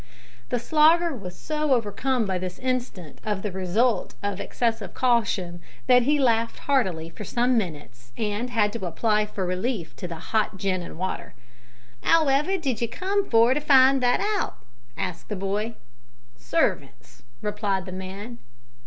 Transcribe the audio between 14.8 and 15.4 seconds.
asked the